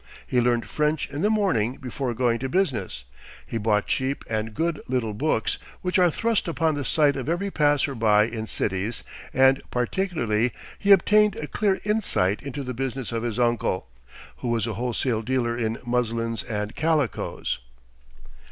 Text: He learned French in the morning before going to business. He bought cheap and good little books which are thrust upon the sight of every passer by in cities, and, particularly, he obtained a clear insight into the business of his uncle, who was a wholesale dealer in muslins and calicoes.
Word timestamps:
He 0.25 0.41
learned 0.41 0.67
French 0.67 1.07
in 1.11 1.21
the 1.21 1.29
morning 1.29 1.75
before 1.75 2.15
going 2.15 2.39
to 2.39 2.49
business. 2.49 3.03
He 3.45 3.59
bought 3.59 3.85
cheap 3.85 4.23
and 4.27 4.55
good 4.55 4.81
little 4.87 5.13
books 5.13 5.59
which 5.83 5.99
are 5.99 6.09
thrust 6.09 6.47
upon 6.47 6.73
the 6.73 6.83
sight 6.83 7.15
of 7.15 7.29
every 7.29 7.51
passer 7.51 7.93
by 7.93 8.23
in 8.23 8.47
cities, 8.47 9.03
and, 9.31 9.61
particularly, 9.69 10.53
he 10.79 10.91
obtained 10.91 11.35
a 11.35 11.45
clear 11.45 11.79
insight 11.83 12.41
into 12.41 12.63
the 12.63 12.73
business 12.73 13.11
of 13.11 13.21
his 13.21 13.37
uncle, 13.37 13.89
who 14.37 14.47
was 14.47 14.65
a 14.65 14.73
wholesale 14.73 15.21
dealer 15.21 15.55
in 15.55 15.77
muslins 15.85 16.41
and 16.41 16.75
calicoes. 16.75 17.59